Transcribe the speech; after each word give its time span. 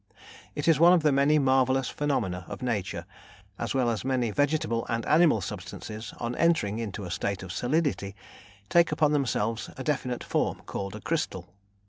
It 0.55 0.67
is 0.67 0.79
one 0.79 0.93
of 0.93 1.03
the 1.03 1.11
many 1.11 1.37
marvellous 1.37 1.87
phenomena 1.87 2.45
of 2.47 2.63
nature 2.63 3.05
that 3.57 3.61
mineral, 3.61 3.63
as 3.63 3.73
well 3.75 3.89
as 3.91 4.03
many 4.03 4.31
vegetable 4.31 4.83
and 4.89 5.05
animal 5.05 5.41
substances, 5.41 6.11
on 6.17 6.33
entering 6.37 6.79
into 6.79 7.03
a 7.05 7.11
state 7.11 7.43
of 7.43 7.51
solidity, 7.53 8.15
take 8.67 8.91
upon 8.91 9.11
themselves 9.11 9.69
a 9.77 9.83
definite 9.83 10.23
form 10.23 10.63
called 10.65 10.95
a 10.95 11.01
crystal. 11.01 11.53